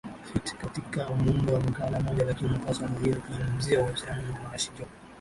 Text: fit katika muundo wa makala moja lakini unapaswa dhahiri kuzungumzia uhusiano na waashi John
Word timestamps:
fit 0.23 0.57
katika 0.57 1.09
muundo 1.09 1.53
wa 1.53 1.59
makala 1.59 1.99
moja 1.99 2.23
lakini 2.25 2.49
unapaswa 2.49 2.87
dhahiri 2.87 3.21
kuzungumzia 3.21 3.79
uhusiano 3.81 4.31
na 4.33 4.39
waashi 4.49 4.71
John 4.77 4.87